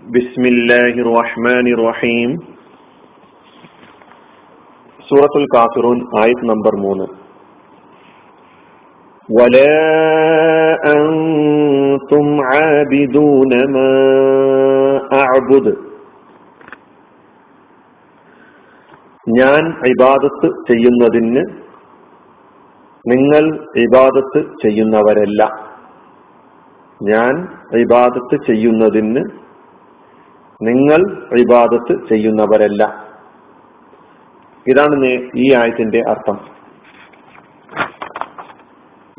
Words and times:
بسم 0.00 0.44
الله 0.46 0.94
الرحمن 1.00 1.66
الرحيم 1.68 2.30
സൂറത്തുൽ 5.00 5.46
കാഫിറൂൻ 5.54 5.98
ആയത് 6.20 6.42
നമ്പർ 6.50 6.74
മൂന്ന് 6.84 7.06
ولا 9.28 9.78
أنتم 10.92 12.26
عابدون 12.48 13.52
ما 13.74 13.92
أعبد 15.14 15.66
ഞാൻ 19.26 19.62
ഇബാദത്ത് 19.90 20.48
ചെയ്യുന്നതിന് 20.68 21.42
നിങ്ങൾ 23.04 23.44
ഇബാദത്ത് 23.84 24.40
ചെയ്യുന്നവരല്ല 24.62 25.40
ഞാൻ 27.00 27.32
ഇബാദത്ത് 27.80 28.36
ചെയ്യുന്നതിന് 28.46 29.22
നിങ്ങൾ 30.61 31.27
ഇബാദത്ത് 31.39 32.09
ചെയ്യുന്നവരല്ല. 32.09 33.11
ഇതാണ് 34.67 35.29
ഈ 35.35 35.53
ആയത്തിന്റെ 35.55 36.03
അർത്ഥം. 36.09 36.39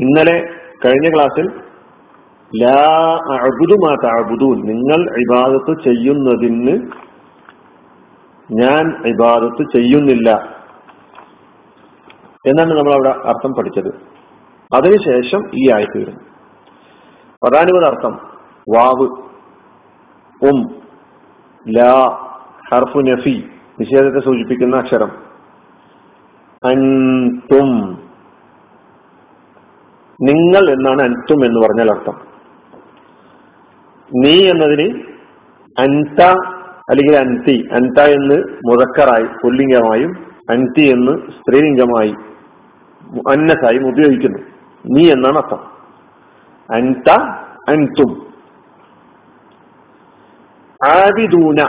ഇന്നലെ 0.00 0.48
കഴിഞ്ഞ 0.84 1.14
ക്ലാസ്സിൽ 1.14 1.50
ലാ 2.62 3.18
അഴുതുമാ 3.30 3.94
താഴ്ബുദൂൻ 4.04 4.60
നിങ്ങൾ 4.66 5.18
ഇബാദത്ത് 5.18 5.84
ചെയ്യുന്നതിന് 5.84 6.90
ഞാൻ 8.52 9.06
ഇബാദത്ത് 9.06 9.76
ചെയ്യുന്നില്ല. 9.76 10.30
എന്നാണ് 12.46 12.70
നമ്മൾ 12.70 12.92
അവിടെ 12.92 13.08
അർത്ഥം 13.08 13.52
പഠിച്ചത്. 13.58 13.94
അതിനുശേഷം 14.74 15.50
ഈ 15.54 15.72
ആയത്ത് 15.72 15.98
വരുന്നു. 15.98 16.20
പ്രധാനപ്പെട്ട 17.42 17.84
അർത്ഥം 17.86 18.20
വാവ് 18.76 19.08
ഉം. 20.48 20.81
ലാ 21.68 22.08
ഹർഫു 22.72 22.98
നഫി 22.98 23.44
നിഷേധത്തെ 23.80 24.20
സൂചിപ്പിക്കുന്ന 24.20 24.76
അക്ഷരം. 24.76 25.12
അൻതും. 26.64 27.80
നിങ്ങൾ 30.22 30.70
എന്നാണ് 30.70 31.02
അൻതും 31.02 31.44
എന്ന് 31.44 31.60
പറഞ്ഞാൽ 31.60 31.90
അർത്ഥം. 31.90 32.20
നീ 34.14 34.50
എന്നതിന് 34.50 35.02
അൻത 35.80 36.22
അല്ലെങ്കിൽ 36.90 37.16
അൻതി 37.16 37.68
അൻത 37.72 38.00
എന്ന് 38.00 38.34
മുതക്കറായി 38.66 39.26
പുല്ലിംഗമായും 39.42 40.26
അൻതി 40.50 40.80
എന്ന് 40.80 41.12
സ്ത്രീലിംഗമായി 41.30 42.14
അന്നസായും 43.32 43.88
ഉപയോഗിക്കുന്നു. 43.88 44.38
നീ 44.86 45.10
എന്നാണ് 45.10 45.38
അർത്ഥം. 45.38 45.60
അൻത 46.74 47.10
അൻതും. 47.70 48.31
ആബിദൂന. 50.84 51.60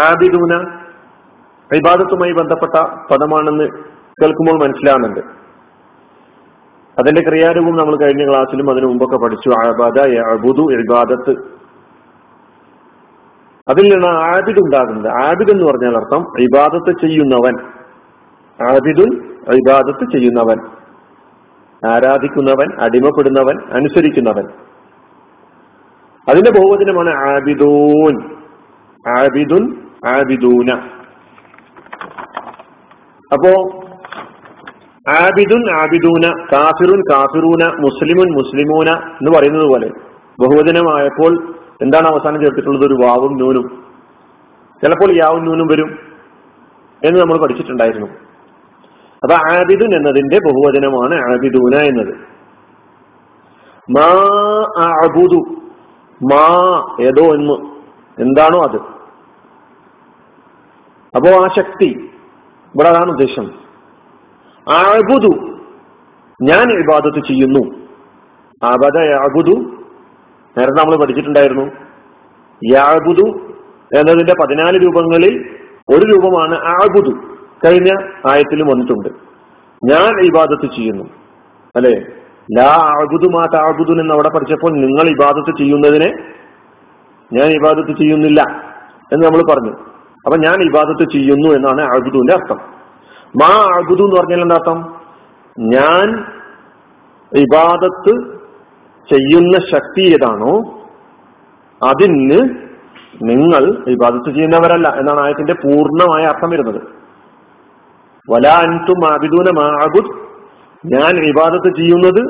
ആബിദൂന 0.00 0.78
വിവാദത്തുമായി 1.72 2.32
ബന്ധപ്പെട്ട 2.32 2.80
പദമാണെന്ന് 3.10 3.64
കേൾക്കുമ്പോൾ 4.22 4.66
മനസ്സിലാവുന്നുണ്ട്. 4.66 5.20
അതിന്റെ 6.98 7.20
ക്രിയാരൂപം 7.20 7.76
നമ്മൾ 7.76 7.96
കഴിഞ്ഞ 7.96 8.30
ക്ലാസ്സിലും 8.30 8.70
അതിനു 8.70 8.86
മുമ്പൊക്കെ 8.86 9.16
പഠിച്ചു. 9.16 9.48
ആബാദ 9.48 9.98
അബുദു 10.18 10.72
ഇബാദത്ത്. 10.72 11.52
അതിൽ 13.68 13.82
നിന്ന് 13.82 14.06
ആബിദ് 14.06 14.58
ഉണ്ടാകുന്നത്. 14.58 15.12
ആബിദ് 15.24 15.50
എന്ന് 15.50 15.64
പറഞ്ഞാൽ 15.64 15.96
അർത്ഥം 15.96 16.40
ഇബാദത്ത് 16.40 17.00
ചെയ്യുന്നവൻ. 17.00 17.54
ആബിദുൽ 18.70 19.34
ഇബാദത്ത് 19.54 20.12
ചെയ്യുന്നവൻ. 20.12 20.58
ആരാധിക്കുന്നവൻ 21.90 22.82
അടിമപ്പെടുന്നവൻ 22.82 23.72
അനുസരിക്കുന്നവൻ. 23.72 24.71
അതിന്റെ 26.28 26.50
ബഹുവചനമാണ് 26.50 27.10
ആബിദൂൻ. 27.10 28.36
ആബിദുൻ 29.18 29.82
ആബിദൂന. 30.08 30.70
അപ്പോ 33.32 33.82
ആബിദുൻ 35.22 35.80
ആബിദൂന 35.80 36.44
കാഫിറുൻ 36.52 37.02
കാഫിറൂന 37.12 37.80
മുസ്ലിമുൻ 37.80 38.32
മുസ്ലിമൂന 38.32 38.88
എന്ന് 38.90 39.38
പറയുന്നത് 39.38 39.66
പോലെ 39.66 39.90
ബഹുവചനമായപ്പോൾ 40.40 41.54
എന്താണ് 41.82 42.06
അവസാനം 42.06 42.40
ചേർത്തിട്ടുള്ളത്? 42.40 42.86
ഒരു 42.86 42.94
വാവും 42.94 43.38
നൂനും. 43.38 43.84
ചിലപ്പോൾ 44.84 45.16
യാവും 45.16 45.44
നൂനും 45.44 45.66
വരും 45.66 45.98
എന്ന് 47.04 47.20
നമ്മൾ 47.20 47.38
പഠിച്ചിട്ടുണ്ടായിരുന്നു. 47.38 48.06
അപ്പൊ 49.22 49.60
ആബിദുൻ 49.60 49.94
എന്നതിന്റെ 49.96 50.36
ബഹുവചനമാണ് 50.36 51.32
ആബിദൂന 51.32 51.74
എന്നത്. 51.76 52.14
മാ 53.90 55.61
മാ 56.24 56.96
ഏതോ 57.00 57.34
എന്ന്. 57.34 57.52
എന്താണോ 58.22 58.60
അത്. 58.60 58.76
അപ്പോ 61.16 61.44
ആ 61.44 61.48
ശക്തി. 61.56 62.10
ഇവിടെ 62.74 62.88
അതാണ് 62.88 63.10
ഉദ്ദേശം. 63.10 63.44
ആബുദു 64.72 65.60
ഞാൻ 66.42 66.78
ഇബാദത്ത് 66.78 67.26
ചെയ്യുന്നു. 67.26 67.74
അബദ 68.62 68.98
യാബുദു 68.98 69.52
നേരത്തെ 70.58 70.84
നമ്മൾ 70.84 70.96
പഠിച്ചിട്ടുണ്ടായിരുന്നു. 70.96 71.70
യാബുദു 72.72 73.54
എന്നതിന്റെ 73.98 74.34
പതിനാല് 74.42 74.84
രൂപങ്ങളിൽ 74.84 75.58
ഒരു 75.88 76.04
രൂപമാണ് 76.04 76.54
ആബുദു 76.54 77.36
കഴിഞ്ഞ 77.66 78.06
ആയത്തിലും 78.30 78.66
വന്നിട്ടുണ്ട്. 78.66 79.08
ഞാൻ 79.84 80.24
ഇബാദത്ത് 80.24 80.74
ചെയ്യുന്നു. 80.76 81.04
അല്ലെ? 81.76 82.21
ലാ 82.58 82.94
അഴുതു 82.98 83.46
താബുദു 83.54 84.00
എന്ന് 84.00 84.14
അവിടെ 84.14 84.28
പഠിച്ചപ്പോൾ 84.28 84.72
നിങ്ങൾ 84.72 85.08
ഇബാദത്ത് 85.08 85.58
ചെയ്യുന്നതിനെ 85.58 86.12
ഞാൻ 87.32 87.46
ഇബാദത്ത് 87.46 87.98
ചെയ്യുന്നില്ല 87.98 88.42
എന്ന് 89.12 89.26
നമ്മൾ 89.26 89.54
പറഞ്ഞു. 89.54 89.72
അപ്പൊ 90.26 90.36
ഞാൻ 90.36 90.62
ഇബാദത്ത് 90.62 91.12
ചെയ്യുന്നു 91.12 91.48
എന്നാണ് 91.48 91.80
അഴുതുവിന്റെ 91.80 92.34
അർത്ഥം. 92.34 92.56
മാ 93.42 93.64
അഴുതു 93.74 94.02
എന്ന് 94.02 94.16
പറഞ്ഞാൽ 94.20 94.42
എന്താ 94.42 94.54
അർത്ഥം? 94.54 94.94
ഞാൻ 95.58 96.24
ഇബാദത്ത് 97.36 98.32
ചെയ്യുന്ന 99.12 99.58
ശക്തി 99.58 100.12
ഏതാണോ 100.12 100.58
അതിന് 101.88 102.40
നിങ്ങൾ 103.22 103.84
ഇബാദത്ത് 103.88 104.34
ചെയ്യുന്നവരല്ല 104.34 104.88
എന്നാണ് 104.88 105.20
ആയത്തിന്റെ 105.20 105.52
പൂർണമായ 105.52 106.24
അർത്ഥം 106.24 106.50
വരുന്നത്. 106.50 106.82
വല 108.30 108.48
അൻതും 108.48 109.12
ആബിദൂന 109.12 109.50
ഞാൻ 110.86 111.16
വിവാദത്ത് 111.20 111.76
ചെയ്യുന്നത് 111.76 112.22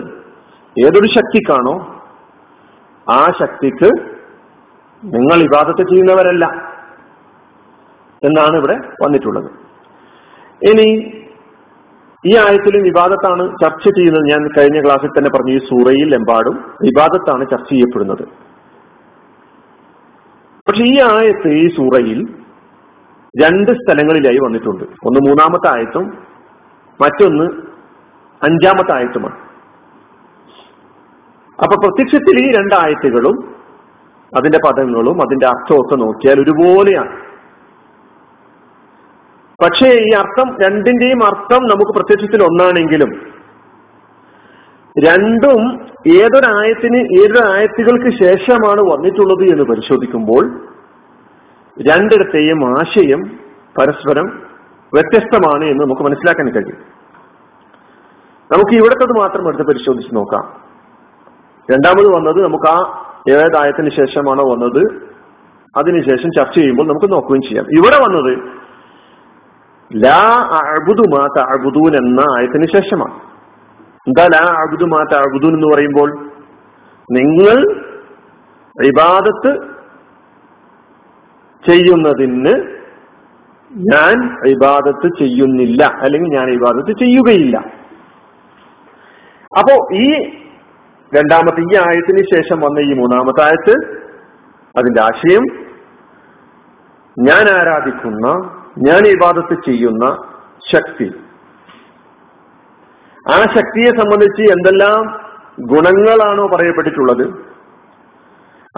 ഏതൊരു 0.86 1.06
ശക്തിക്കാണോ 1.06 2.02
ആ 3.10 3.32
ശക്തിക്ക് 3.38 3.90
നിങ്ങൾ 5.04 5.36
വിവാദത്ത് 5.36 5.82
ചെയ്യുന്നവരല്ല 5.82 6.44
എന്നാണ് 8.24 8.56
ഇവിടെ 8.56 8.76
വന്നിട്ടുള്ളത്. 9.02 9.50
ഇനി 10.70 11.12
ഈ 12.26 12.36
ആയത്തിലും 12.36 12.82
വിവാദത്താണ് 12.82 13.48
ചർച്ച 13.62 13.88
ചെയ്യുന്നത്. 13.88 14.30
ഞാൻ 14.30 14.48
കഴിഞ്ഞ 14.58 14.84
ക്ലാസ്സിൽ 14.84 15.08
തന്നെ 15.08 15.30
പറഞ്ഞു 15.30 15.52
ഈ 15.52 15.58
സൂറയിൽ 15.58 16.14
എമ്പാടും 16.14 16.54
വിവാദത്താണ് 16.82 17.50
ചർച്ച 17.50 17.70
ചെയ്യപ്പെടുന്നത്. 17.70 18.24
പക്ഷെ 20.68 20.84
ഈ 20.84 21.00
ആയത്ത് 21.00 21.48
ഈ 21.48 21.68
സൂറയിൽ 21.68 22.20
രണ്ട് 23.42 23.70
സ്ഥലങ്ങളിലായി 23.70 24.36
വന്നിട്ടുണ്ട്. 24.36 24.84
ഒന്ന് 24.84 25.28
മൂന്നാമത്തെ 25.28 25.74
ആയത്തും 25.74 26.04
മറ്റൊന്ന് 27.00 27.71
അഞ്ചാമത്തെ 28.44 28.92
ആയത്തുമാണ് 28.94 29.36
അപ്പൊ 31.62 31.74
പ്രത്യക്ഷത്തിൽ 31.84 32.36
ഈ 32.44 32.52
രണ്ടായത്തുകളും 32.52 33.36
അതിന്റെ 34.38 34.58
പദങ്ങളും 34.58 35.16
അതിന്റെ 35.22 35.46
അർത്ഥമൊക്കെ 35.46 35.96
നോക്കിയാൽ 35.96 36.40
ഒരുപോലെയാണ്. 36.40 37.32
പക്ഷേ 39.64 39.86
ഈ 39.86 40.10
അർത്ഥം 40.18 40.56
രണ്ടിന്റെയും 40.62 41.24
അർത്ഥം 41.24 41.62
നമുക്ക് 41.62 41.92
പ്രത്യക്ഷത്തിൽ 41.92 42.42
ഒന്നാണെങ്കിലും 42.42 43.12
രണ്ടും 45.06 45.62
ഏതൊരായത്തിന് 46.12 46.96
ഏതൊരായത്തുകൾക്ക് 46.96 48.10
ശേഷമാണ് 48.22 48.80
വന്നിട്ടുള്ളത് 48.80 49.44
എന്ന് 49.52 49.64
പരിശോധിക്കുമ്പോൾ 49.64 50.44
രണ്ടിടത്തെയും 51.90 52.78
ആശയം 52.78 53.22
പരസ്പരം 53.78 54.26
വ്യത്യസ്തമാണ് 54.94 55.64
എന്ന് 55.64 55.84
നമുക്ക് 55.84 56.02
മനസ്സിലാക്കാൻ 56.02 56.48
കഴിയും. 56.50 56.91
നമുക്ക് 58.52 58.74
ഇവിടത്തത് 58.74 59.18
മാത്രം 59.18 59.48
എടുത്ത് 59.48 59.64
പരിശോധിച്ച് 59.64 60.16
നോക്കാം. 60.16 60.62
രണ്ടാമത് 61.70 62.14
വന്നത് 62.14 62.44
നമുക്ക് 62.44 62.64
ആ 62.64 63.02
ഏതായത്തിന് 63.30 63.90
ശേഷമാണോ 63.90 64.50
വന്നത്? 64.52 65.12
അതിനുശേഷം 65.76 66.30
ചർച്ച 66.36 66.54
ചെയ്യുമ്പോൾ 66.54 66.82
നമുക്ക് 66.82 67.12
നോക്കുകയും 67.12 67.42
ചെയ്യാം. 67.42 67.66
ഇവിടെ 67.66 67.96
വന്നത് 67.96 68.62
ലാ 70.04 70.48
അഴുതു 70.52 71.02
മാ 71.14 71.26
തഅബുദൂൻ 71.38 71.96
എന്ന 71.96 72.20
ആയത്തിന് 72.20 72.66
ശേഷമാണ്. 72.66 73.14
എന്താ 74.08 74.26
ലാ 74.26 74.52
അഴുതു 74.52 74.84
മാ 74.84 75.04
തഅബുദൂൻ 75.12 75.54
എന്ന് 75.54 75.74
പറയുമ്പോൾ? 75.74 76.10
നിങ്ങൾ 77.12 77.82
ഇബാദത്ത് 78.86 79.72
ചെയ്യുന്നതിന് 81.70 82.54
ഞാൻ 83.72 84.46
ഇബാദത്ത് 84.46 85.18
ചെയ്യുന്നില്ല. 85.18 85.84
അല്ലെങ്കിൽ 85.84 86.30
ഞാൻ 86.38 86.50
ഇബാദത്ത് 86.50 86.98
ചെയ്യുകയില്ല. 86.98 87.81
അപ്പോ 89.58 89.88
ഈ 89.94 90.32
രണ്ടാമത്തെ 91.16 91.60
ഈ 91.60 91.76
ആയത്തിന് 91.76 92.22
ശേഷം 92.34 92.60
വന്ന 92.60 92.78
ഈ 92.78 92.92
മൂന്നാമത്തെ 92.92 93.42
ആയത്ത് 93.42 94.02
അതിന്റെ 94.78 95.00
ആശയം 95.02 95.42
ഞാൻ 97.18 97.60
ആരാധിക്കുന്ന 97.60 98.26
ഞാൻ 98.78 99.06
ഇബാദത്ത് 99.06 99.56
ചെയ്യുന്ന 99.66 100.16
ശക്തി. 100.72 101.12
ആ 103.30 103.42
ശക്തിയെ 103.42 103.86
സംബന്ധിച്ച് 103.86 104.42
എന്തെല്ലാം 104.42 105.20
ഗുണങ്ങളാണോ 105.60 106.46
പറയപ്പെട്ടിട്ടുള്ളത്? 106.46 107.52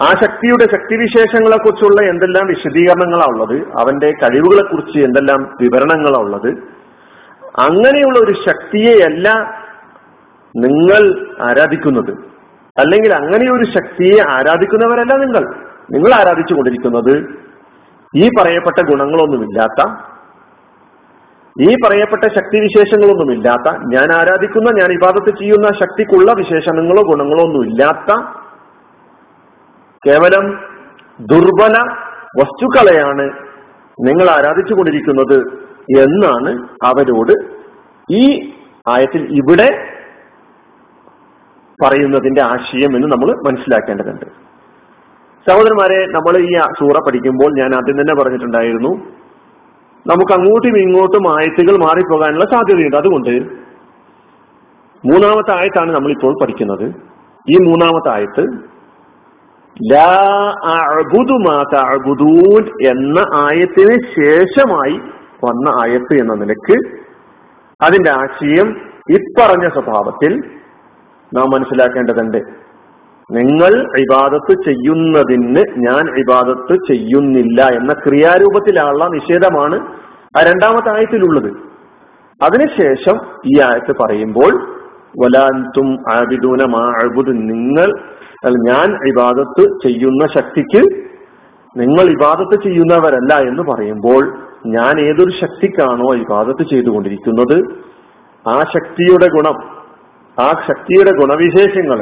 ആ 0.01 0.09
ശക്തിയുടെ 0.09 0.63
ശക്തിവിശേഷങ്ങളെ 0.71 1.57
കുറിച്ചുള്ള 1.57 2.09
എന്തെല്ലാം 2.09 2.47
വിശദീകരണങ്ങളാ 2.47 3.25
ഉള്ളത്? 3.27 3.55
അവന്റെ 3.55 4.11
കഴിവുകളെ 4.11 4.63
കുറിച്ച് 4.63 4.99
എന്തെല്ലാം 4.99 5.57
വിവരണങ്ങളാ 5.61 6.19
ഉള്ളത്? 6.19 6.49
അങ്ങനെയുള്ള 7.59 8.19
ഒരു 8.19 8.33
ശക്തിയെയല്ല 8.49 9.55
നിങ്ങൾ 10.55 11.03
ആരാധിക്കുന്നത്. 11.41 12.11
അല്ലെങ്കിൽ 12.77 13.13
അങ്ങനെ 13.13 13.51
ഒരു 13.51 13.65
ശക്തിയെ 13.65 14.19
ആരാധിക്കുന്നവരല്ല 14.29 15.13
നിങ്ങൾ. 15.15 15.43
നിങ്ങൾ 15.91 16.11
ആരാധിച്ചു 16.13 16.53
കൊണ്ടിരിക്കുന്നത് 16.53 17.13
ഈ 18.13 18.29
പറയപ്പെട്ട 18.39 18.79
ഗുണങ്ങളൊന്നുമില്ലാത്ത 18.81 19.81
ഈ 21.55 21.75
പറയപ്പെട്ട 21.85 22.23
ശക്തി 22.33 22.57
വിശേഷങ്ങളൊന്നുമില്ലാത്ത 22.59 23.67
ഞാൻ 23.85 24.13
ആരാധിക്കുന്ന 24.13 24.69
ഞാൻ 24.81 24.91
ഇബാദത്ത് 24.91 25.29
ചെയ്യുന്ന 25.29 25.67
ശക്തിക്കുള്ള 25.67 26.31
വിശേഷണങ്ങളോ 26.33 27.01
ഗുണങ്ങളോ 27.01 27.43
ഒന്നുമില്ലാത്ത 27.43 28.11
കേവലം 30.03 30.45
ദുർബല 31.19 31.75
വസ്തുക്കളെയാണ് 32.41 33.25
നിങ്ങൾ 33.99 34.29
ആരാധിച്ചു 34.29 34.73
കൊണ്ടിരിക്കുന്നത് 34.73 35.37
എന്നാണ് 35.99 36.51
അവരോട് 36.85 37.33
ഈ 38.09 38.23
ആയത്തിൽ 38.87 39.21
ഇവിടെ 39.31 39.94
പറയുന്നതിന്റെ 41.83 42.41
ആശയം 42.41 42.95
എന്ന് 42.95 43.07
നമ്മൾ 43.07 43.31
മനസ്സിലാക്കേണ്ടതുണ്ട്. 43.47 44.25
സഹോദരന്മാരെ 45.49 46.05
നമ്മൾ 46.05 46.37
ഈ 46.37 46.51
സൂറ 46.79 46.97
പഠിക്കുമ്പോൾ 47.07 47.59
ഞാൻ 47.59 47.75
ആദ്യം 47.75 48.01
തന്നെ 48.01 48.15
പറഞ്ഞിട്ടുണ്ടായിരുന്നു 48.21 48.89
നമുക്ക് 50.07 50.33
അങ്ങോട്ടും 50.33 50.77
ഇങ്ങോട്ടും 50.77 51.29
ആയത്തുകൾ 51.29 51.77
മാറിപ്പോകാനുള്ള 51.77 52.45
സാധ്യതയുണ്ട്. 52.45 52.97
അതുകൊണ്ട് 52.97 53.65
മൂന്നാമത്തെ 55.07 55.59
ആയത്താണ് 55.59 55.91
നമ്മൾ 55.91 56.11
ഇപ്പോൾ 56.11 56.33
പഠിക്കുന്നത്. 56.41 56.85
ഈ 57.49 57.57
മൂന്നാമത്തെ 57.63 58.09
ആയത്ത് 58.13 58.45
എന്ന 62.87 63.19
ആയത്തിന് 63.35 63.95
ശേഷമായി 64.19 64.97
വന്ന 65.45 65.69
ആയത്ത് 65.81 66.13
എന്ന 66.19 66.33
നിലയ്ക്ക് 66.33 66.77
അതിന്റെ 67.83 68.11
ആശയം 68.11 68.67
ഇപ്പറഞ്ഞ 69.09 69.69
സ്വഭാവത്തിൽ 69.69 70.41
നാം 71.35 71.49
മനസ്സിലാക്കേണ്ടതുണ്ട്. 71.49 72.37
നിങ്ങൾ 73.31 73.71
ഇബാദത്ത് 73.99 74.53
ചെയ്യുന്നതിന് 74.65 75.63
ഞാൻ 75.77 76.19
ഇബാദത്ത് 76.19 76.75
ചെയ്യുന്നില്ല 76.87 77.61
എന്ന 77.61 77.93
ക്രിയാരൂപത്തിലുള്ള 77.93 79.07
നിഷേധമാണ് 79.07 79.75
ആ 80.37 80.43
രണ്ടാമത്തെ 80.43 80.89
ആയത്തിലുള്ളത്. 80.89 81.49
അതിനുശേഷം 82.43 83.19
ഈ 83.45 83.61
ആയത്ത് 83.61 83.95
പറയുമ്പോൾ 84.01 84.53
വലാന്തും 85.19 85.97
ആബിദൂന 86.13 86.65
മാ 86.65 86.83
അഴുബുദ് 87.01 87.27
നിങ്ങൾ 87.27 87.89
ഞാൻ 88.67 89.07
ഇബാദത്ത് 89.07 89.63
ചെയ്യുന്ന 89.87 90.27
ശക്തിക്ക് 90.33 90.81
നിങ്ങൾ 91.77 92.09
ഇബാദത്ത് 92.11 92.63
ചെയ്യുന്നവരല്ല 92.63 93.33
എന്ന് 93.49 93.63
പറയുമ്പോൾ 93.63 94.23
ഞാൻ 94.65 94.99
ഏതൊരു 94.99 95.31
ശക്തിക്കാണോ 95.41 96.15
ഇബാദത്ത് 96.15 96.63
ചെയ്തുകൊണ്ടിരിക്കുന്നത്? 96.69 97.57
ആ 98.49 98.59
ശക്തിയുടെ 98.73 99.27
ഗുണം 99.35 99.74
ആ 100.43 100.47
ശക്തിയുടെ 100.67 101.11
ഗുണവിശേഷങ്ങൾ 101.19 101.99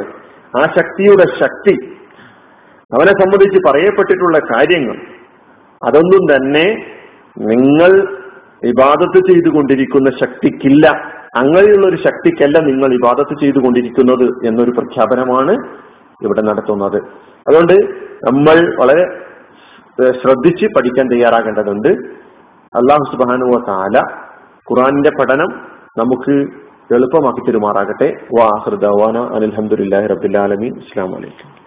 ആ 0.59 0.61
ശക്തിയുടെ 0.77 1.25
ശക്തി 1.41 1.75
അവനെ 2.91 3.13
സംബന്ധിച്ച് 3.21 3.59
പറയപ്പെട്ടിട്ടുള്ള 3.67 4.37
കാര്യങ്ങൾ 4.51 4.97
അതൊന്നും 5.81 6.23
തന്നെ 6.31 6.65
നിങ്ങൾ 7.51 7.91
ഇബാദത്ത് 8.71 9.19
ചെയ്തുകൊണ്ടിരിക്കുന്ന 9.29 10.09
ശക്തിക്കില്ല. 10.19 10.85
അങ്ങനെയുള്ള 11.39 11.85
ഒരു 11.87 11.97
ശക്തിക്കല്ല 12.03 12.57
നിങ്ങൾ 12.69 12.89
ഇബാദത്ത് 12.97 13.35
ചെയ്തുകൊണ്ടിരിക്കുന്നത് 13.39 14.25
എന്നൊരു 14.47 14.71
പ്രഖ്യാപനമാണ് 14.71 15.53
ഇവിടെ 16.21 16.41
നടത്തുന്നത്. 16.49 16.99
അതുകൊണ്ട് 17.47 17.75
നമ്മൾ 18.27 18.57
വളരെ 18.81 19.05
ശ്രദ്ധിച്ച് 20.21 20.65
പഠിക്കാൻ 20.75 21.07
തയ്യാറാകേണ്ടതുണ്ട്. 21.13 21.89
അള്ളാഹു 22.73 23.05
സുബാനുവ 23.11 23.57
താല 23.69 23.97
ഖുറാനിന്റെ 24.67 25.11
പഠനം 25.19 25.49
നമുക്ക് 25.99 26.35
എളുപ്പമാക്കി 26.95 27.41
തരുമാറാകട്ടെ. 27.47 28.13
വാഹൃദാന 28.37 29.17
അനിൽഹമുല്ലാഹി 29.35 30.07
റബുല്ലാലമീൻ 30.07 30.73
അസ്സാം 30.77 31.11
വലൈക്കും 31.11 31.62